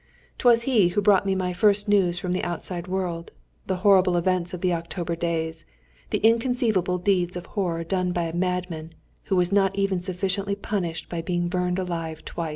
[0.39, 3.29] 'Twas he who brought me my first news from the outside world:
[3.67, 5.63] the horrible events of the October days,
[6.09, 8.89] the inconceivable deeds of horror done by a madman,
[9.25, 12.49] who was not even sufficiently punished by being burned alive twice.